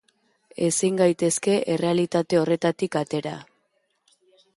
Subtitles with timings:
[0.67, 3.35] Ezin gaitezke errealitate horretatik atera.